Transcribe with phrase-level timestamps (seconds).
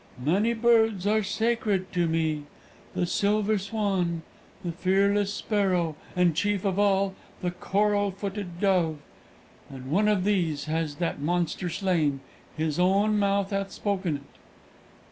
[0.25, 2.45] "Many birds are sacred to me
[2.95, 4.23] the silver swan,
[4.65, 8.97] the fearless sparrow, and, chief of all, the coral footed dove.
[9.69, 12.21] And one of these has that monster slain
[12.57, 14.39] his own mouth hath spoken it."